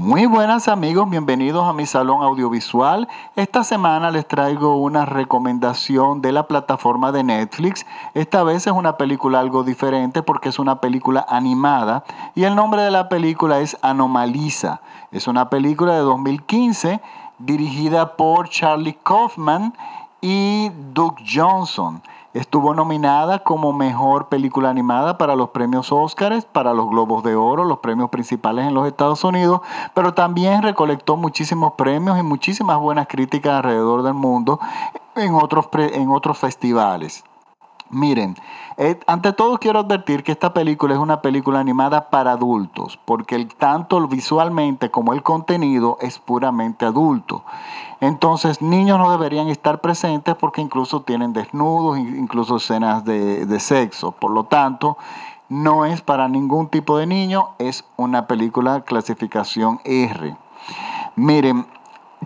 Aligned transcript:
Muy 0.00 0.26
buenas 0.26 0.68
amigos, 0.68 1.10
bienvenidos 1.10 1.68
a 1.68 1.72
mi 1.72 1.84
salón 1.84 2.22
audiovisual. 2.22 3.08
Esta 3.34 3.64
semana 3.64 4.12
les 4.12 4.28
traigo 4.28 4.76
una 4.76 5.04
recomendación 5.04 6.22
de 6.22 6.30
la 6.30 6.46
plataforma 6.46 7.10
de 7.10 7.24
Netflix. 7.24 7.84
Esta 8.14 8.44
vez 8.44 8.68
es 8.68 8.72
una 8.72 8.96
película 8.96 9.40
algo 9.40 9.64
diferente 9.64 10.22
porque 10.22 10.50
es 10.50 10.60
una 10.60 10.80
película 10.80 11.26
animada 11.28 12.04
y 12.36 12.44
el 12.44 12.54
nombre 12.54 12.82
de 12.82 12.92
la 12.92 13.08
película 13.08 13.58
es 13.58 13.76
Anomaliza. 13.82 14.82
Es 15.10 15.26
una 15.26 15.50
película 15.50 15.94
de 15.94 16.02
2015 16.02 17.00
dirigida 17.40 18.14
por 18.16 18.48
Charlie 18.50 18.96
Kaufman 19.02 19.74
y 20.20 20.70
Doug 20.94 21.16
Johnson. 21.28 22.02
Estuvo 22.38 22.72
nominada 22.72 23.40
como 23.40 23.72
mejor 23.72 24.28
película 24.28 24.70
animada 24.70 25.18
para 25.18 25.34
los 25.34 25.48
premios 25.48 25.90
Oscars, 25.90 26.44
para 26.44 26.72
los 26.72 26.88
Globos 26.88 27.24
de 27.24 27.34
Oro, 27.34 27.64
los 27.64 27.80
premios 27.80 28.10
principales 28.10 28.64
en 28.64 28.74
los 28.74 28.86
Estados 28.86 29.24
Unidos, 29.24 29.60
pero 29.92 30.14
también 30.14 30.62
recolectó 30.62 31.16
muchísimos 31.16 31.72
premios 31.72 32.16
y 32.16 32.22
muchísimas 32.22 32.78
buenas 32.78 33.08
críticas 33.08 33.54
alrededor 33.54 34.04
del 34.04 34.14
mundo 34.14 34.60
en 35.16 35.34
otros, 35.34 35.68
en 35.72 36.10
otros 36.10 36.38
festivales. 36.38 37.24
Miren, 37.90 38.36
eh, 38.76 39.00
ante 39.06 39.32
todo 39.32 39.58
quiero 39.58 39.78
advertir 39.78 40.22
que 40.22 40.32
esta 40.32 40.52
película 40.52 40.94
es 40.94 41.00
una 41.00 41.22
película 41.22 41.58
animada 41.58 42.10
para 42.10 42.32
adultos, 42.32 42.98
porque 43.06 43.34
el, 43.34 43.48
tanto 43.54 44.06
visualmente 44.06 44.90
como 44.90 45.14
el 45.14 45.22
contenido 45.22 45.96
es 46.02 46.18
puramente 46.18 46.84
adulto. 46.84 47.44
Entonces, 48.00 48.60
niños 48.60 48.98
no 48.98 49.10
deberían 49.10 49.48
estar 49.48 49.80
presentes 49.80 50.34
porque 50.34 50.60
incluso 50.60 51.00
tienen 51.00 51.32
desnudos, 51.32 51.98
incluso 51.98 52.56
escenas 52.56 53.04
de, 53.04 53.46
de 53.46 53.60
sexo. 53.60 54.12
Por 54.12 54.32
lo 54.32 54.44
tanto, 54.44 54.98
no 55.48 55.86
es 55.86 56.02
para 56.02 56.28
ningún 56.28 56.68
tipo 56.68 56.98
de 56.98 57.06
niño, 57.06 57.50
es 57.58 57.84
una 57.96 58.26
película 58.26 58.82
clasificación 58.82 59.80
R. 59.84 60.36
Miren, 61.16 61.66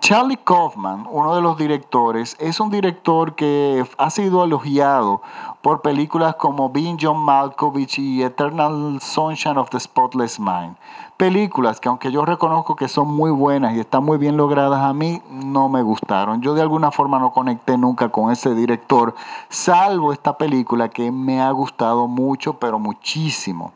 Charlie 0.00 0.38
Kaufman, 0.38 1.06
uno 1.10 1.34
de 1.34 1.42
los 1.42 1.58
directores, 1.58 2.36
es 2.40 2.60
un 2.60 2.70
director 2.70 3.34
que 3.34 3.84
ha 3.98 4.10
sido 4.10 4.42
elogiado 4.42 5.20
por 5.60 5.82
películas 5.82 6.34
como 6.36 6.70
Being 6.70 6.96
John 7.00 7.18
Malkovich 7.18 7.98
y 7.98 8.22
Eternal 8.22 9.00
Sunshine 9.02 9.58
of 9.58 9.68
the 9.68 9.78
Spotless 9.78 10.40
Mind. 10.40 10.76
Películas 11.18 11.78
que 11.78 11.90
aunque 11.90 12.10
yo 12.10 12.24
reconozco 12.24 12.74
que 12.74 12.88
son 12.88 13.08
muy 13.08 13.30
buenas 13.30 13.74
y 13.74 13.80
están 13.80 14.02
muy 14.02 14.16
bien 14.16 14.38
logradas, 14.38 14.82
a 14.82 14.94
mí 14.94 15.22
no 15.30 15.68
me 15.68 15.82
gustaron. 15.82 16.40
Yo 16.40 16.54
de 16.54 16.62
alguna 16.62 16.90
forma 16.90 17.18
no 17.18 17.30
conecté 17.32 17.76
nunca 17.76 18.08
con 18.08 18.32
ese 18.32 18.54
director, 18.54 19.14
salvo 19.50 20.12
esta 20.12 20.38
película 20.38 20.88
que 20.88 21.12
me 21.12 21.42
ha 21.42 21.50
gustado 21.50 22.08
mucho, 22.08 22.54
pero 22.54 22.78
muchísimo. 22.78 23.72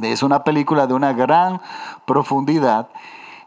Es 0.00 0.22
una 0.22 0.44
película 0.44 0.86
de 0.86 0.94
una 0.94 1.12
gran 1.12 1.60
profundidad 2.04 2.88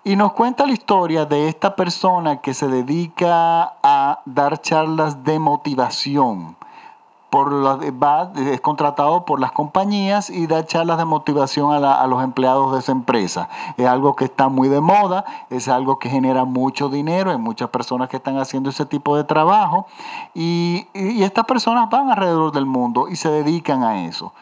y 0.03 0.15
nos 0.15 0.33
cuenta 0.33 0.65
la 0.65 0.73
historia 0.73 1.25
de 1.25 1.49
esta 1.49 1.75
persona 1.75 2.37
que 2.37 2.53
se 2.53 2.67
dedica 2.67 3.73
a 3.83 4.21
dar 4.25 4.61
charlas 4.61 5.23
de 5.23 5.39
motivación. 5.39 6.55
Por 7.29 7.79
es 8.37 8.61
contratado 8.61 9.23
por 9.23 9.39
las 9.39 9.51
compañías 9.51 10.31
y 10.31 10.47
da 10.47 10.65
charlas 10.65 10.97
de 10.97 11.05
motivación 11.05 11.71
a, 11.71 12.07
los 12.07 12.23
empleados 12.23 12.73
de 12.73 12.79
esa 12.79 12.91
empresa. 12.91 13.49
Es 13.77 13.85
algo 13.85 14.15
que 14.15 14.25
está 14.25 14.49
muy 14.49 14.67
de 14.67 14.81
moda, 14.81 15.25
es 15.51 15.67
algo 15.67 15.99
que 15.99 16.09
genera 16.09 16.45
mucho 16.45 16.89
dinero, 16.89 17.29
hay 17.29 17.37
muchas 17.37 17.69
personas 17.69 18.09
que 18.09 18.17
están 18.17 18.39
haciendo 18.39 18.71
ese 18.71 18.87
tipo 18.87 19.15
de 19.15 19.25
trabajo 19.25 19.85
y 20.33 20.87
estas 20.95 21.45
personas 21.45 21.87
van 21.91 22.09
alrededor 22.09 22.51
del 22.51 22.65
mundo 22.65 23.09
y 23.09 23.15
se 23.15 23.29
dedican 23.29 23.83
a 23.83 24.05
eso. 24.05 24.33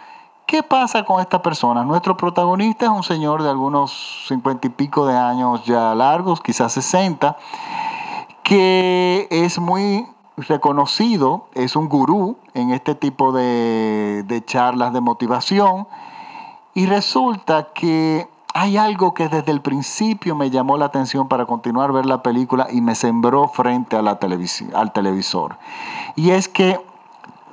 ¿Qué 0.48 0.64
pasa 0.64 1.03
con 1.03 1.20
esta 1.20 1.42
persona? 1.42 1.84
Nuestro 1.84 2.16
protagonista 2.16 2.86
es 2.86 2.92
un 2.92 3.03
señor 3.03 3.44
de 3.44 3.50
algunos 3.50 4.23
cincuenta 4.30 4.66
y 4.66 4.70
pico 4.70 5.06
de 5.06 5.14
años 5.14 5.66
ya 5.66 5.94
largos, 5.94 6.39
quizás 6.39 6.72
sesenta, 6.72 7.36
que 8.44 9.28
es 9.30 9.59
muy 9.59 10.08
reconocido, 10.38 11.48
es 11.54 11.76
un 11.76 11.89
gurú 11.89 12.38
en 12.54 12.72
este 12.72 12.95
tipo 12.95 13.33
de, 13.33 14.42
charlas 14.45 14.94
de 14.94 15.02
motivación 15.02 15.86
y 16.73 16.86
resulta 16.86 17.73
que 17.73 18.30
hay 18.54 18.77
algo 18.77 19.14
que 19.14 19.27
desde 19.27 19.52
el 19.52 19.60
principio 19.60 20.33
me 20.33 20.50
llamó 20.50 20.77
la 20.77 20.86
atención 20.86 21.27
para 21.27 21.45
continuar 21.45 21.89
a 21.89 21.94
ver 21.94 22.05
la 22.05 22.23
película 22.23 22.67
y 22.71 22.80
me 22.80 22.95
sembró 22.95 23.50
frente 23.50 23.98
a 23.98 24.02
la 24.02 24.17
al 24.73 24.94
televisor. 24.94 25.58
Y 26.16 26.30
es 26.30 26.48
que 26.48 26.80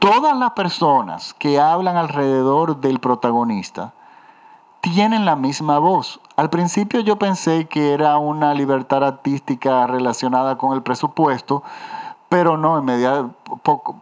todas 0.04 0.36
las 0.36 0.50
personas 0.50 1.32
que 1.32 1.58
hablan 1.58 1.96
alrededor 1.96 2.82
del 2.82 3.00
protagonista 3.00 3.94
tienen 4.82 5.24
la 5.24 5.34
misma 5.34 5.78
voz. 5.78 6.20
Al 6.36 6.50
principio 6.50 7.00
yo 7.00 7.18
pensé 7.18 7.68
que 7.68 7.94
era 7.94 8.18
una 8.18 8.52
libertad 8.52 9.02
artística 9.02 9.86
relacionada 9.86 10.58
con 10.58 10.74
el 10.74 10.82
presupuesto, 10.82 11.62
pero 12.28 12.58
no, 12.58 12.76
en 12.76 12.90
eh, 12.90 13.24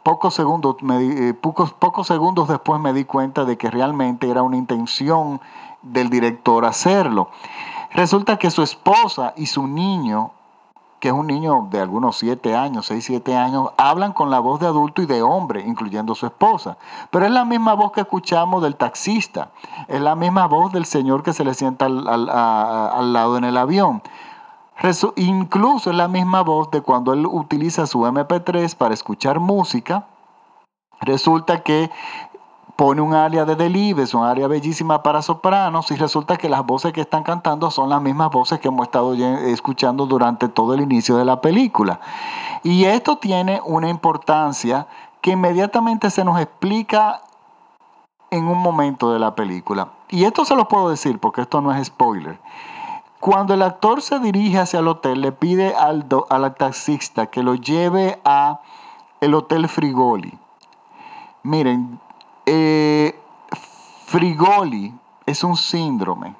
pocos 0.02 0.34
segundos 0.34 2.48
después 2.48 2.80
me 2.80 2.92
di 2.92 3.04
cuenta 3.04 3.44
de 3.44 3.56
que 3.56 3.70
realmente 3.70 4.28
era 4.28 4.42
una 4.42 4.56
intención 4.56 5.40
del 5.82 6.10
director 6.10 6.64
hacerlo. 6.64 7.28
Resulta 7.92 8.38
que 8.38 8.50
su 8.50 8.62
esposa 8.62 9.34
y 9.36 9.46
su 9.46 9.68
niño 9.68 10.32
que 11.02 11.08
es 11.08 11.14
un 11.14 11.26
niño 11.26 11.66
de 11.68 11.80
algunos 11.80 12.16
7 12.18 12.54
años, 12.54 12.86
6, 12.86 13.04
7 13.04 13.36
años, 13.36 13.70
hablan 13.76 14.12
con 14.12 14.30
la 14.30 14.38
voz 14.38 14.60
de 14.60 14.68
adulto 14.68 15.02
y 15.02 15.06
de 15.06 15.20
hombre, 15.20 15.64
incluyendo 15.66 16.14
su 16.14 16.26
esposa. 16.26 16.76
Pero 17.10 17.24
es 17.24 17.32
la 17.32 17.44
misma 17.44 17.74
voz 17.74 17.90
que 17.90 18.02
escuchamos 18.02 18.62
del 18.62 18.76
taxista, 18.76 19.50
es 19.88 20.00
la 20.00 20.14
misma 20.14 20.46
voz 20.46 20.70
del 20.72 20.84
señor 20.84 21.24
que 21.24 21.32
se 21.32 21.42
le 21.42 21.54
sienta 21.54 21.86
al, 21.86 23.12
lado 23.12 23.36
en 23.36 23.42
el 23.42 23.56
avión. 23.56 24.00
incluso 25.16 25.90
es 25.90 25.96
la 25.96 26.06
misma 26.06 26.42
voz 26.42 26.70
de 26.70 26.82
cuando 26.82 27.12
él 27.14 27.26
utiliza 27.26 27.88
su 27.88 28.02
MP3 28.02 28.76
para 28.76 28.94
escuchar 28.94 29.40
música. 29.40 30.06
Resulta 31.00 31.64
que 31.64 31.90
pone 32.76 33.00
un 33.00 33.14
área 33.14 33.44
de 33.44 33.54
delibes, 33.54 34.14
un 34.14 34.24
área 34.24 34.48
bellísima 34.48 35.02
para 35.02 35.22
sopranos 35.22 35.90
y 35.90 35.96
resulta 35.96 36.36
que 36.36 36.48
las 36.48 36.64
voces 36.64 36.92
que 36.92 37.02
están 37.02 37.22
cantando 37.22 37.70
son 37.70 37.90
las 37.90 38.00
mismas 38.00 38.30
voces 38.30 38.60
que 38.60 38.68
hemos 38.68 38.86
estado 38.86 39.14
escuchando 39.14 40.06
durante 40.06 40.48
todo 40.48 40.74
el 40.74 40.80
inicio 40.80 41.16
de 41.16 41.24
la 41.24 41.40
película. 41.40 42.00
Y 42.62 42.84
esto 42.84 43.16
tiene 43.16 43.60
una 43.64 43.88
importancia 43.88 44.86
que 45.20 45.32
inmediatamente 45.32 46.10
se 46.10 46.24
nos 46.24 46.40
explica 46.40 47.22
en 48.30 48.46
un 48.46 48.58
momento 48.58 49.12
de 49.12 49.18
la 49.18 49.34
película. 49.34 49.88
Y 50.08 50.24
esto 50.24 50.44
se 50.44 50.56
lo 50.56 50.66
puedo 50.66 50.88
decir 50.88 51.18
porque 51.18 51.42
esto 51.42 51.60
no 51.60 51.72
es 51.72 51.86
spoiler. 51.86 52.38
Cuando 53.20 53.54
el 53.54 53.62
actor 53.62 54.02
se 54.02 54.18
dirige 54.18 54.58
hacia 54.58 54.80
el 54.80 54.88
hotel, 54.88 55.20
le 55.20 55.30
pide 55.30 55.76
al, 55.76 56.06
al 56.28 56.54
taxista 56.56 57.26
que 57.26 57.42
lo 57.42 57.54
lleve 57.54 58.20
a 58.24 58.60
el 59.20 59.34
Hotel 59.34 59.68
Frigoli. 59.68 60.36
Miren, 61.44 62.00
eh, 62.46 63.18
Frigoli 64.06 64.94
es 65.26 65.44
un 65.44 65.56
síndrome. 65.56 66.34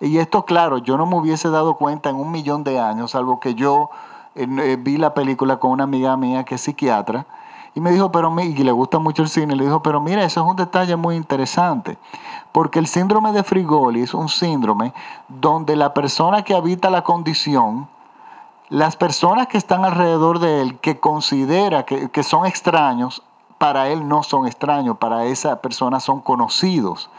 Y 0.00 0.18
esto, 0.18 0.44
claro, 0.44 0.78
yo 0.78 0.96
no 0.96 1.04
me 1.04 1.16
hubiese 1.16 1.50
dado 1.50 1.74
cuenta 1.74 2.08
en 2.10 2.16
un 2.16 2.30
millón 2.30 2.64
de 2.64 2.78
años, 2.80 3.10
salvo 3.10 3.38
que 3.38 3.54
yo 3.54 3.90
eh, 4.34 4.76
vi 4.78 4.96
la 4.96 5.12
película 5.12 5.58
con 5.58 5.72
una 5.72 5.84
amiga 5.84 6.16
mía 6.16 6.44
que 6.44 6.54
es 6.54 6.62
psiquiatra, 6.62 7.26
y 7.74 7.80
me 7.80 7.92
dijo, 7.92 8.10
pero 8.10 8.34
y 8.40 8.54
le 8.54 8.72
gusta 8.72 8.98
mucho 8.98 9.22
el 9.22 9.28
cine, 9.28 9.54
le 9.54 9.64
dijo, 9.64 9.82
pero 9.82 10.00
mira, 10.00 10.24
eso 10.24 10.40
es 10.40 10.46
un 10.46 10.56
detalle 10.56 10.96
muy 10.96 11.16
interesante, 11.16 11.98
porque 12.50 12.78
el 12.78 12.86
síndrome 12.86 13.32
de 13.32 13.44
Frigoli 13.44 14.02
es 14.02 14.14
un 14.14 14.28
síndrome 14.28 14.92
donde 15.28 15.76
la 15.76 15.94
persona 15.94 16.42
que 16.42 16.54
habita 16.54 16.90
la 16.90 17.04
condición, 17.04 17.88
las 18.70 18.96
personas 18.96 19.48
que 19.48 19.58
están 19.58 19.84
alrededor 19.84 20.38
de 20.38 20.62
él, 20.62 20.78
que 20.78 20.98
considera 20.98 21.84
que, 21.84 22.10
que 22.10 22.22
son 22.22 22.46
extraños, 22.46 23.22
para 23.60 23.88
él 23.88 24.08
no 24.08 24.22
son 24.22 24.46
extraños, 24.46 24.96
para 24.96 25.26
esa 25.26 25.60
persona 25.60 26.00
son 26.00 26.22
conocidos. 26.22 27.10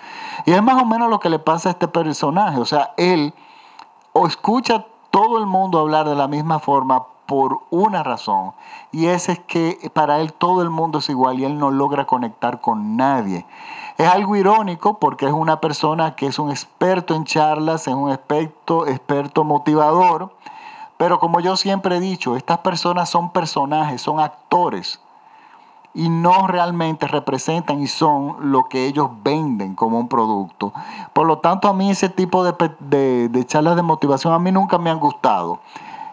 Y 0.48 0.54
es 0.54 0.64
más 0.64 0.82
o 0.82 0.86
menos 0.88 1.08
lo 1.08 1.20
que 1.20 1.30
le 1.30 1.38
pasa 1.38 1.70
a 1.70 1.74
este 1.74 1.88
personaje. 1.88 2.60
O 2.60 2.66
sea, 2.66 2.96
él 2.98 3.36
o 4.12 4.26
escucha 4.26 4.88
todo 5.12 5.38
el 5.38 5.46
mundo 5.46 5.78
hablar 5.78 6.10
de 6.10 6.16
la 6.16 6.28
misma 6.28 6.58
forma 6.58 7.04
por 7.28 7.60
una 7.70 8.02
razón. 8.02 8.54
Y 8.92 9.06
esa 9.06 9.34
es 9.34 9.40
que 9.42 9.92
para 9.94 10.20
él 10.20 10.34
todo 10.34 10.64
el 10.64 10.72
mundo 10.72 10.98
es 10.98 11.10
igual 11.10 11.40
y 11.40 11.46
él 11.46 11.60
no 11.60 11.70
logra 11.70 12.08
conectar 12.08 12.60
con 12.60 12.98
nadie. 12.98 13.46
Es 14.00 14.08
algo 14.08 14.36
irónico 14.36 14.98
porque 14.98 15.28
es 15.28 15.34
una 15.34 15.62
persona 15.62 16.16
que 16.16 16.26
es 16.26 16.40
un 16.40 16.50
experto 16.50 17.14
en 17.14 17.26
charlas, 17.26 17.88
es 17.88 17.94
un 17.94 18.10
experto, 18.10 18.88
experto 18.88 19.44
motivador. 19.44 20.34
Pero 20.98 21.20
como 21.20 21.40
yo 21.40 21.56
siempre 21.56 21.98
he 21.98 22.00
dicho, 22.00 22.36
estas 22.36 22.58
personas 22.58 23.10
son 23.12 23.30
personajes, 23.30 24.02
son 24.02 24.20
actores 24.20 25.00
y 25.94 26.10
no 26.10 26.48
realmente 26.48 27.08
representan 27.08 27.82
y 27.82 27.88
son 27.88 28.52
lo 28.52 28.66
que 28.70 28.86
ellos 28.86 29.10
venden 29.24 29.76
como 29.76 30.00
un 30.00 30.08
producto. 30.08 30.74
Por 31.14 31.28
lo 31.28 31.40
tanto, 31.40 31.68
a 31.68 31.74
mí 31.74 31.90
ese 31.90 32.10
tipo 32.10 32.44
de, 32.44 33.30
de, 33.30 33.46
charlas 33.46 33.76
de 33.76 33.82
motivación 33.82 34.34
a 34.34 34.40
mí 34.40 34.52
nunca 34.52 34.78
me 34.78 34.90
han 34.90 35.00
gustado. 35.00 35.60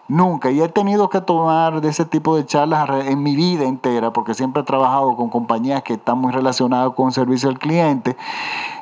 Nunca. 0.07 0.49
Y 0.49 0.59
he 0.59 0.67
tenido 0.67 1.07
que 1.07 1.21
tomar 1.21 1.81
de 1.81 1.89
ese 1.89 2.03
tipo 2.03 2.35
de 2.35 2.43
charlas 2.43 2.89
en 3.05 3.21
mi 3.21 3.35
vida 3.35 3.65
entera, 3.65 4.11
porque 4.11 4.33
siempre 4.33 4.63
he 4.63 4.65
trabajado 4.65 5.15
con 5.15 5.29
compañías 5.29 5.83
que 5.83 5.93
están 5.93 6.17
muy 6.17 6.31
relacionadas 6.31 6.93
con 6.95 7.11
servicio 7.11 7.47
al 7.47 7.59
cliente. 7.59 8.17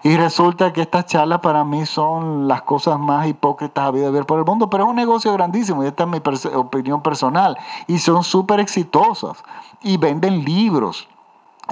Y 0.07 0.15
resulta 0.15 0.71
que 0.71 0.83
estas 0.83 1.06
charlas 1.06 1.42
para 1.42 1.65
mí 1.65 1.86
son 1.86 2.48
las 2.48 2.62
cosas 2.62 2.98
más 2.98 3.27
hipócritas 3.27 3.88
habidas 3.88 4.13
ver 4.13 4.25
por 4.25 4.39
el 4.39 4.45
mundo, 4.45 4.69
pero 4.69 4.86
es 4.86 4.89
un 4.89 4.95
negocio 4.95 5.33
grandísimo 5.33 5.83
y 5.83 5.88
esta 5.88 6.06
es 6.06 6.09
mi 6.09 6.21
opinión 6.56 7.01
personal. 7.01 7.57
Y 7.88 7.98
son 7.98 8.24
súper 8.24 8.62
exitosas 8.62 9.44
y 9.81 9.98
venden 9.98 10.45
libros. 10.45 11.09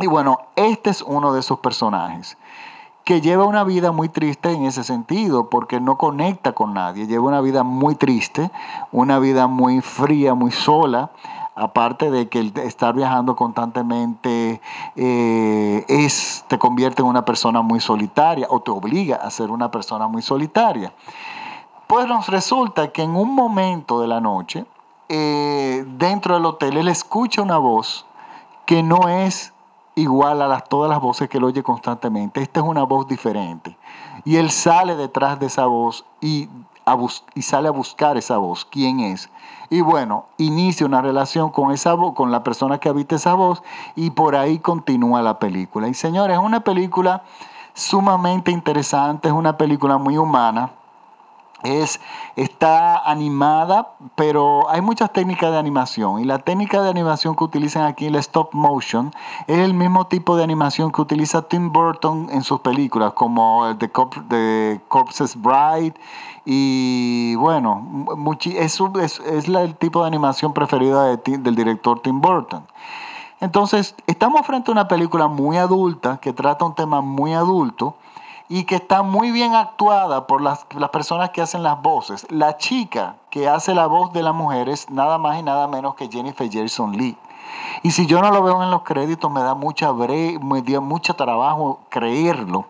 Y 0.01 0.07
bueno, 0.07 0.37
este 0.57 0.89
es 0.89 1.01
uno 1.01 1.31
de 1.31 1.39
esos 1.39 1.59
personajes 1.59 2.37
que 3.05 3.21
lleva 3.21 3.45
una 3.45 3.63
vida 3.63 3.91
muy 3.91 4.09
triste 4.09 4.51
en 4.51 4.65
ese 4.65 4.83
sentido, 4.83 5.47
porque 5.49 5.79
no 5.79 5.95
conecta 5.95 6.53
con 6.53 6.73
nadie, 6.73 7.05
lleva 7.05 7.27
una 7.27 7.39
vida 7.39 7.63
muy 7.63 7.93
triste, 7.93 8.51
una 8.91 9.19
vida 9.19 9.45
muy 9.45 9.81
fría, 9.81 10.33
muy 10.33 10.51
sola, 10.51 11.11
aparte 11.53 12.09
de 12.09 12.27
que 12.27 12.51
estar 12.65 12.95
viajando 12.95 13.35
constantemente 13.35 14.59
eh, 14.95 15.85
es, 15.87 16.45
te 16.47 16.57
convierte 16.57 17.03
en 17.03 17.07
una 17.07 17.23
persona 17.23 17.61
muy 17.61 17.79
solitaria 17.79 18.47
o 18.49 18.59
te 18.59 18.71
obliga 18.71 19.17
a 19.17 19.29
ser 19.29 19.51
una 19.51 19.69
persona 19.69 20.07
muy 20.07 20.23
solitaria. 20.23 20.91
Pues 21.85 22.07
nos 22.07 22.27
resulta 22.27 22.91
que 22.91 23.03
en 23.03 23.15
un 23.15 23.35
momento 23.35 24.01
de 24.01 24.07
la 24.07 24.19
noche, 24.19 24.65
eh, 25.09 25.85
dentro 25.87 26.33
del 26.33 26.45
hotel, 26.45 26.77
él 26.77 26.87
escucha 26.87 27.43
una 27.43 27.59
voz 27.59 28.07
que 28.65 28.81
no 28.81 29.07
es 29.07 29.53
igual 29.95 30.41
a 30.41 30.47
las, 30.47 30.65
todas 30.65 30.89
las 30.89 30.99
voces 30.99 31.29
que 31.29 31.37
él 31.37 31.45
oye 31.45 31.63
constantemente. 31.63 32.41
Esta 32.41 32.59
es 32.59 32.65
una 32.65 32.83
voz 32.83 33.07
diferente. 33.07 33.77
Y 34.23 34.35
él 34.35 34.51
sale 34.51 34.95
detrás 34.95 35.39
de 35.39 35.47
esa 35.47 35.65
voz 35.65 36.05
y, 36.21 36.49
y 37.33 37.41
sale 37.41 37.67
a 37.69 37.71
buscar 37.71 38.17
esa 38.17 38.37
voz. 38.37 38.65
¿Quién 38.65 38.99
es? 38.99 39.29
Y 39.69 39.81
bueno, 39.81 40.25
inicia 40.37 40.85
una 40.85 41.01
relación 41.01 41.49
con, 41.49 41.71
esa 41.71 41.93
voz, 41.93 42.13
con 42.13 42.31
la 42.31 42.43
persona 42.43 42.77
que 42.77 42.89
habita 42.89 43.15
esa 43.15 43.33
voz 43.33 43.63
y 43.95 44.11
por 44.11 44.35
ahí 44.35 44.59
continúa 44.59 45.21
la 45.21 45.39
película. 45.39 45.87
Y 45.87 45.93
señores, 45.93 46.37
es 46.37 46.43
una 46.43 46.59
película 46.59 47.23
sumamente 47.73 48.51
interesante, 48.51 49.29
es 49.29 49.33
una 49.33 49.57
película 49.57 49.97
muy 49.97 50.17
humana 50.17 50.71
es, 51.63 51.99
está 52.35 52.97
animada, 53.09 53.93
pero 54.15 54.69
hay 54.69 54.81
muchas 54.81 55.11
técnicas 55.11 55.51
de 55.51 55.57
animación. 55.57 56.19
Y 56.19 56.25
la 56.25 56.39
técnica 56.39 56.81
de 56.81 56.89
animación 56.89 57.35
que 57.35 57.43
utilizan 57.43 57.83
aquí, 57.83 58.05
el 58.05 58.15
stop 58.15 58.53
motion, 58.53 59.13
es 59.47 59.59
el 59.59 59.73
mismo 59.73 60.07
tipo 60.07 60.35
de 60.35 60.43
animación 60.43 60.91
que 60.91 61.01
utiliza 61.01 61.43
Tim 61.43 61.71
Burton 61.71 62.29
en 62.31 62.43
sus 62.43 62.59
películas, 62.59 63.13
como 63.13 63.75
The, 63.77 64.81
Corpse's 64.87 65.35
Bride. 65.41 65.95
Y 66.45 67.35
bueno, 67.35 68.05
es, 68.55 68.79
es, 69.19 69.47
el 69.47 69.75
tipo 69.75 70.01
de 70.01 70.07
animación 70.07 70.53
preferida 70.53 71.15
del 71.17 71.55
director 71.55 71.99
Tim 72.01 72.21
Burton. 72.21 72.65
Entonces, 73.41 73.95
estamos 74.07 74.45
frente 74.45 74.71
a 74.71 74.73
una 74.73 74.87
película 74.87 75.27
muy 75.27 75.57
adulta, 75.57 76.17
que 76.17 76.31
trata 76.31 76.65
un 76.65 76.75
tema 76.75 77.01
muy 77.01 77.33
adulto 77.33 77.95
y 78.47 78.65
que 78.65 78.75
está 78.75 79.01
muy 79.01 79.31
bien 79.31 79.53
actuada 79.55 80.27
por 80.27 80.41
las, 80.41 80.65
personas 80.91 81.31
que 81.31 81.41
hacen 81.41 81.63
las 81.63 81.81
voces. 81.81 82.27
La 82.29 82.57
chica 82.57 83.15
que 83.29 83.47
hace 83.47 83.73
la 83.73 83.87
voz 83.87 84.13
de 84.13 84.23
la 84.23 84.33
mujer 84.33 84.69
es 84.69 84.89
nada 84.89 85.17
más 85.17 85.39
y 85.39 85.43
nada 85.43 85.67
menos 85.67 85.95
que 85.95 86.09
Jennifer 86.09 86.49
Jason 86.51 86.95
Lee. 86.95 87.17
Y 87.83 87.91
si 87.91 88.05
yo 88.05 88.21
no 88.21 88.31
lo 88.31 88.43
veo 88.43 88.61
en 88.63 88.71
los 88.71 88.83
créditos, 88.83 89.31
me 89.31 89.41
da 89.41 89.55
mucha 89.55 89.91
me 89.93 90.61
dio 90.61 90.81
mucho 90.81 91.15
trabajo 91.15 91.79
creerlo. 91.89 92.65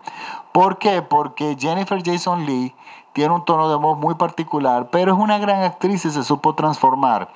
¿Por 0.52 0.78
qué? 0.78 1.02
Porque 1.02 1.56
Jennifer 1.58 2.02
Jason 2.04 2.46
Lee 2.46 2.74
tiene 3.12 3.34
un 3.34 3.44
tono 3.44 3.68
de 3.68 3.76
voz 3.76 3.98
muy 3.98 4.14
particular, 4.14 4.88
pero 4.90 5.14
es 5.14 5.18
una 5.18 5.38
gran 5.38 5.62
actriz 5.62 6.04
y 6.04 6.10
se 6.10 6.22
supo 6.22 6.54
transformar. 6.54 7.30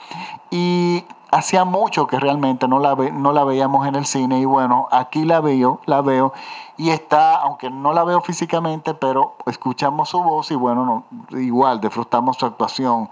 Y 0.50 1.04
hacía 1.30 1.64
mucho 1.64 2.06
que 2.06 2.18
realmente 2.18 2.66
no 2.66 2.80
la, 2.80 3.44
veíamos 3.44 3.86
en 3.86 3.94
el 3.94 4.06
cine 4.06 4.40
y 4.40 4.44
bueno, 4.44 4.88
aquí 4.90 5.24
la 5.24 5.40
veo, 5.40 5.80
la 5.86 6.00
veo 6.00 6.32
y 6.76 6.90
está, 6.90 7.36
aunque 7.36 7.70
no 7.70 7.92
la 7.92 8.04
veo 8.04 8.20
físicamente, 8.20 8.94
pero 8.94 9.34
escuchamos 9.46 10.08
su 10.08 10.22
voz 10.22 10.50
y 10.50 10.54
bueno, 10.54 11.04
igual 11.30 11.80
disfrutamos 11.80 12.36
su 12.36 12.46
actuación 12.46 13.10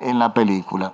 en 0.00 0.18
la 0.18 0.34
película. 0.34 0.92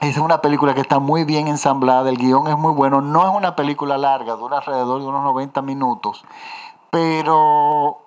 Es 0.00 0.16
una 0.18 0.40
película 0.40 0.74
que 0.74 0.80
está 0.80 1.00
muy 1.00 1.24
bien 1.24 1.48
ensamblada, 1.48 2.08
el 2.08 2.18
guion 2.18 2.46
es 2.46 2.56
muy 2.56 2.72
bueno, 2.72 3.00
no 3.00 3.28
es 3.28 3.34
una 3.34 3.56
película 3.56 3.98
larga, 3.98 4.34
dura 4.34 4.58
alrededor 4.58 5.00
de 5.00 5.08
unos 5.08 5.22
90 5.24 5.62
minutos, 5.62 6.24
pero 6.90 7.98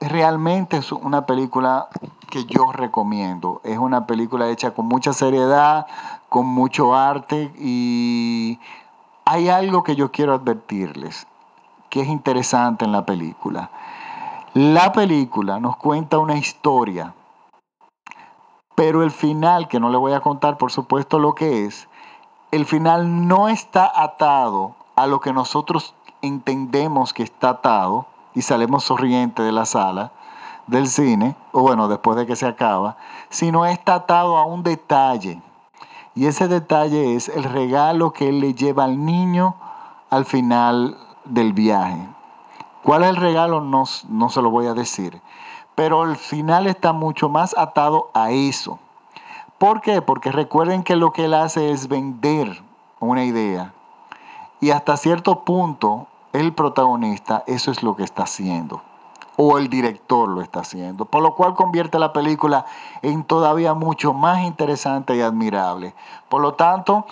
realmente 0.00 0.78
es 0.78 0.90
una 0.92 1.26
película 1.26 1.88
que 2.30 2.44
yo 2.44 2.72
recomiendo. 2.72 3.60
Es 3.64 3.78
una 3.78 4.06
película 4.06 4.48
hecha 4.48 4.72
con 4.72 4.86
mucha 4.86 5.12
seriedad, 5.12 5.86
con 6.36 6.48
mucho 6.48 6.94
arte 6.94 7.50
y 7.58 8.60
hay 9.24 9.48
algo 9.48 9.82
que 9.82 9.96
yo 9.96 10.12
quiero 10.12 10.34
advertirles, 10.34 11.26
que 11.88 12.02
es 12.02 12.08
interesante 12.08 12.84
en 12.84 12.92
la 12.92 13.06
película. 13.06 13.70
La 14.52 14.92
película 14.92 15.60
nos 15.60 15.78
cuenta 15.78 16.18
una 16.18 16.36
historia, 16.36 17.14
pero 18.74 19.02
el 19.02 19.12
final, 19.12 19.66
que 19.66 19.80
no 19.80 19.88
le 19.88 19.96
voy 19.96 20.12
a 20.12 20.20
contar 20.20 20.58
por 20.58 20.70
supuesto 20.70 21.18
lo 21.18 21.34
que 21.34 21.64
es, 21.64 21.88
el 22.50 22.66
final 22.66 23.26
no 23.26 23.48
está 23.48 23.90
atado 23.94 24.76
a 24.94 25.06
lo 25.06 25.20
que 25.20 25.32
nosotros 25.32 25.94
entendemos 26.20 27.14
que 27.14 27.22
está 27.22 27.48
atado 27.48 28.08
y 28.34 28.42
salimos 28.42 28.84
sonrientes 28.84 29.42
de 29.42 29.52
la 29.52 29.64
sala 29.64 30.12
del 30.66 30.86
cine, 30.86 31.34
o 31.52 31.62
bueno, 31.62 31.88
después 31.88 32.14
de 32.18 32.26
que 32.26 32.36
se 32.36 32.46
acaba, 32.46 32.98
sino 33.30 33.64
está 33.64 33.94
atado 33.94 34.36
a 34.36 34.44
un 34.44 34.62
detalle 34.62 35.40
y 36.16 36.26
ese 36.26 36.48
detalle 36.48 37.14
es 37.14 37.28
el 37.28 37.44
regalo 37.44 38.12
que 38.12 38.30
él 38.30 38.40
le 38.40 38.54
lleva 38.54 38.84
al 38.84 39.04
niño 39.04 39.54
al 40.08 40.24
final 40.24 40.96
del 41.26 41.52
viaje. 41.52 42.08
¿Cuál 42.82 43.02
es 43.02 43.10
el 43.10 43.16
regalo? 43.16 43.60
No, 43.60 43.84
no 44.08 44.28
se 44.30 44.40
lo 44.40 44.50
voy 44.50 44.66
a 44.66 44.72
decir. 44.72 45.20
Pero 45.74 46.04
el 46.04 46.16
final 46.16 46.66
está 46.66 46.94
mucho 46.94 47.28
más 47.28 47.54
atado 47.58 48.10
a 48.14 48.30
eso. 48.30 48.78
¿Por 49.58 49.82
qué? 49.82 50.00
Porque 50.00 50.32
recuerden 50.32 50.84
que 50.84 50.96
lo 50.96 51.12
que 51.12 51.26
él 51.26 51.34
hace 51.34 51.70
es 51.70 51.86
vender 51.86 52.62
una 52.98 53.24
idea. 53.24 53.74
Y 54.58 54.70
hasta 54.70 54.96
cierto 54.96 55.44
punto, 55.44 56.06
el 56.32 56.54
protagonista, 56.54 57.44
eso 57.46 57.70
es 57.70 57.82
lo 57.82 57.94
que 57.94 58.04
está 58.04 58.22
haciendo 58.22 58.80
o 59.36 59.58
el 59.58 59.68
director 59.68 60.28
lo 60.28 60.40
está 60.40 60.60
haciendo, 60.60 61.04
por 61.04 61.22
lo 61.22 61.34
cual 61.34 61.54
convierte 61.54 61.98
la 61.98 62.12
película 62.12 62.66
en 63.02 63.24
todavía 63.24 63.74
mucho 63.74 64.12
más 64.12 64.44
interesante 64.44 65.16
y 65.16 65.20
admirable. 65.20 65.94
Por 66.28 66.40
lo 66.40 66.54
tanto, 66.54 67.06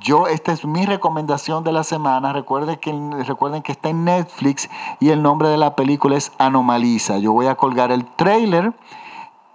yo, 0.00 0.28
esta 0.28 0.52
es 0.52 0.64
mi 0.64 0.86
recomendación 0.86 1.64
de 1.64 1.72
la 1.72 1.82
semana. 1.82 2.32
Recuerden 2.32 2.76
que, 2.76 2.92
recuerden 3.24 3.62
que 3.62 3.72
está 3.72 3.88
en 3.88 4.04
Netflix 4.04 4.70
y 5.00 5.10
el 5.10 5.22
nombre 5.22 5.48
de 5.48 5.56
la 5.56 5.74
película 5.74 6.16
es 6.16 6.32
Anomaliza. 6.38 7.18
Yo 7.18 7.32
voy 7.32 7.46
a 7.46 7.56
colgar 7.56 7.90
el 7.90 8.04
trailer 8.04 8.72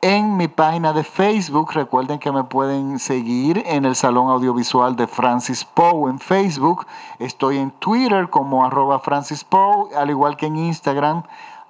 en 0.02 0.36
mi 0.36 0.50
página 0.50 0.92
de 0.92 1.06
Facebook. 1.06 1.72
Recuerden 1.72 2.20
que 2.20 2.32
me 2.32 2.44
pueden 2.44 3.00
seguir 3.00 3.64
en 3.66 3.86
el 3.86 3.96
Salón 3.96 4.30
Audiovisual 4.30 4.98
de 4.98 5.08
Francis 5.08 5.64
Poe 5.64 6.10
en 6.10 6.20
Facebook. 6.20 6.86
Estoy 7.20 7.58
en 7.58 7.72
Twitter 7.72 8.30
como 8.30 8.66
arroba 8.66 9.00
Francis 9.00 9.46
Poe, 9.46 9.96
al 9.96 10.10
igual 10.10 10.36
que 10.36 10.48
en 10.48 10.58
Instagram 10.58 11.24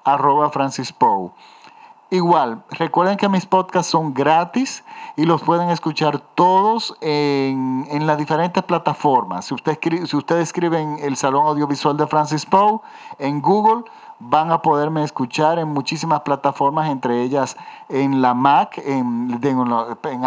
arroba 0.03 0.49
Francis 0.49 0.91
Poe. 0.91 1.31
Igual, 2.13 2.63
recuerden 2.69 3.17
que 3.17 3.27
mis 3.27 3.47
podcasts 3.47 3.91
son 3.91 4.13
gratis 4.13 4.83
y 5.15 5.23
los 5.23 5.41
pueden 5.41 5.71
escuchar 5.71 6.19
todos 6.19 6.95
en, 7.01 8.05
las 8.05 8.19
diferentes 8.19 8.61
plataformas. 8.61 9.45
Si 9.45 9.55
usted, 9.55 9.79
si 10.05 10.15
ustedes 10.15 10.43
escriben 10.43 10.97
el 11.01 11.17
Salón 11.17 11.47
Audiovisual 11.47 11.97
de 11.97 12.05
Francis 12.05 12.45
Poe 12.45 12.81
en 13.17 13.41
Google, 13.41 13.85
van 14.29 14.51
a 14.51 14.61
poderme 14.61 15.03
escuchar 15.03 15.59
en 15.59 15.67
muchísimas 15.67 16.21
plataformas, 16.21 16.89
entre 16.89 17.21
ellas 17.21 17.57
en 17.89 18.21
la 18.21 18.33
Mac, 18.33 18.81
en, 18.85 19.39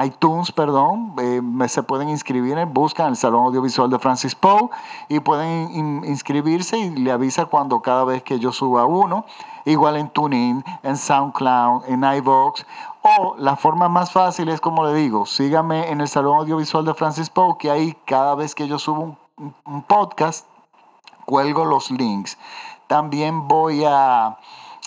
iTunes, 0.05 0.53
perdón, 0.53 1.15
eh, 1.19 1.41
se 1.69 1.83
pueden 1.83 2.09
inscribir, 2.09 2.57
buscan 2.67 3.09
el 3.09 3.17
Salón 3.17 3.47
Audiovisual 3.47 3.91
de 3.91 3.99
Francis 3.99 4.35
Poe 4.35 4.69
y 5.09 5.21
pueden 5.21 6.05
inscribirse 6.05 6.79
y 6.79 6.91
le 6.91 7.11
avisa 7.11 7.47
cuando 7.47 7.81
cada 7.81 8.05
vez 8.05 8.23
que 8.23 8.39
yo 8.39 8.53
suba 8.53 8.87
uno, 8.87 9.25
igual 9.65 9.97
en 9.97 10.09
TuneIn, 10.09 10.65
en 10.83 10.97
SoundCloud, 10.97 11.85
en 11.89 12.05
iVoox, 12.05 12.65
o 13.03 13.37
la 13.39 13.57
forma 13.57 13.89
más 13.89 14.13
fácil 14.13 14.49
es 14.49 14.61
como 14.61 14.85
le 14.85 14.95
digo, 14.95 15.27
síganme 15.27 15.91
en 15.91 16.01
el 16.01 16.09
Salón 16.09 16.39
Audiovisual 16.39 16.85
de 16.85 16.95
Francis 16.95 17.31
Poe, 17.31 17.57
que 17.59 17.71
ahí 17.71 17.97
cada 18.05 18.35
vez 18.35 18.55
que 18.55 18.69
yo 18.69 18.79
subo 18.79 19.17
un 19.65 19.83
podcast, 19.83 20.47
cuelgo 21.25 21.65
los 21.65 21.91
links. 21.91 22.39
También 22.87 23.49
voy 23.49 23.85
a... 23.85 24.37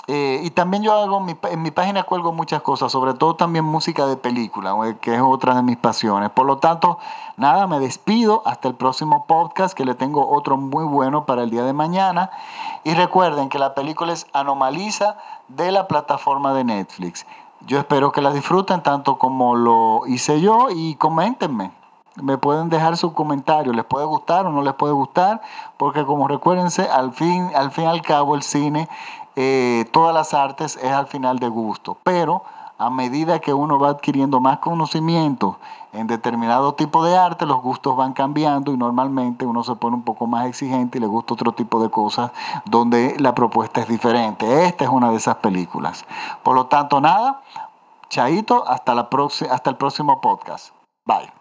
Eh, 0.07 0.41
y 0.43 0.49
también 0.49 0.81
yo 0.81 0.93
hago, 0.93 1.23
en 1.51 1.61
mi 1.61 1.69
página 1.69 2.01
cuelgo 2.01 2.33
muchas 2.33 2.63
cosas, 2.63 2.91
sobre 2.91 3.13
todo 3.13 3.35
también 3.35 3.63
música 3.63 4.07
de 4.07 4.17
película, 4.17 4.75
eh, 4.87 4.97
que 4.99 5.13
es 5.13 5.21
otra 5.21 5.53
de 5.53 5.61
mis 5.61 5.77
pasiones. 5.77 6.31
Por 6.31 6.47
lo 6.47 6.57
tanto, 6.57 6.97
nada, 7.37 7.67
me 7.67 7.79
despido 7.79 8.41
hasta 8.43 8.67
el 8.67 8.73
próximo 8.73 9.25
podcast, 9.27 9.77
que 9.77 9.85
le 9.85 9.93
tengo 9.93 10.27
otro 10.27 10.57
muy 10.57 10.83
bueno 10.83 11.25
para 11.25 11.43
el 11.43 11.51
día 11.51 11.63
de 11.63 11.73
mañana. 11.73 12.31
Y 12.83 12.95
recuerden 12.95 13.49
que 13.49 13.59
la 13.59 13.75
película 13.75 14.11
es 14.11 14.25
Anomaliza 14.33 15.17
de 15.47 15.71
la 15.71 15.87
plataforma 15.87 16.55
de 16.55 16.63
Netflix. 16.63 17.27
Yo 17.67 17.77
espero 17.77 18.11
que 18.11 18.21
la 18.21 18.31
disfruten 18.31 18.81
tanto 18.81 19.19
como 19.19 19.55
lo 19.55 20.07
hice 20.07 20.41
yo 20.41 20.69
y 20.71 20.95
coméntenme 20.95 21.71
me 22.21 22.37
pueden 22.37 22.69
dejar 22.69 22.97
su 22.97 23.13
comentario, 23.13 23.73
les 23.73 23.85
puede 23.85 24.05
gustar 24.05 24.45
o 24.45 24.51
no 24.51 24.61
les 24.61 24.73
puede 24.73 24.93
gustar, 24.93 25.41
porque 25.77 26.05
como 26.05 26.27
recuérdense, 26.27 26.89
al 26.89 27.13
fin, 27.13 27.49
al 27.55 27.71
fin 27.71 27.85
y 27.85 27.87
al 27.87 28.01
cabo 28.01 28.35
el 28.35 28.43
cine 28.43 28.87
eh, 29.35 29.85
todas 29.91 30.13
las 30.13 30.33
artes 30.33 30.77
es 30.81 30.91
al 30.91 31.07
final 31.07 31.39
de 31.39 31.47
gusto, 31.47 31.97
pero 32.03 32.43
a 32.77 32.89
medida 32.89 33.39
que 33.39 33.53
uno 33.53 33.77
va 33.77 33.89
adquiriendo 33.89 34.39
más 34.39 34.59
conocimiento 34.59 35.57
en 35.91 36.07
determinado 36.07 36.73
tipo 36.75 37.03
de 37.03 37.17
arte, 37.17 37.45
los 37.45 37.61
gustos 37.61 37.95
van 37.97 38.13
cambiando 38.13 38.71
y 38.71 38.77
normalmente 38.77 39.45
uno 39.45 39.63
se 39.63 39.75
pone 39.75 39.95
un 39.95 40.03
poco 40.03 40.27
más 40.27 40.47
exigente 40.47 40.97
y 40.97 41.01
le 41.01 41.07
gusta 41.07 41.33
otro 41.33 41.51
tipo 41.51 41.81
de 41.81 41.89
cosas 41.89 42.31
donde 42.65 43.15
la 43.19 43.33
propuesta 43.33 43.81
es 43.81 43.87
diferente. 43.87 44.65
Esta 44.65 44.85
es 44.85 44.89
una 44.89 45.09
de 45.11 45.17
esas 45.17 45.37
películas. 45.37 46.05
Por 46.43 46.55
lo 46.55 46.67
tanto, 46.67 47.01
nada, 47.01 47.41
chaito, 48.07 48.67
hasta, 48.67 48.93
la 48.95 49.09
hasta 49.51 49.69
el 49.69 49.75
próximo 49.75 50.21
podcast. 50.21 50.73
Bye. 51.05 51.38